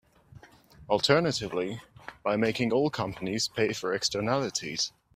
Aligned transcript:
Alternatively, 0.89 1.79
by 2.23 2.35
making 2.35 2.73
oil 2.73 2.89
companies 2.89 3.47
pay 3.47 3.71
for 3.71 3.93
externalities. 3.93 4.93